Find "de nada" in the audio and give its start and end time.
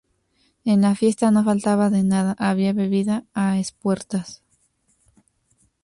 1.91-2.35